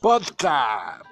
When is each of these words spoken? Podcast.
Podcast. 0.00 1.07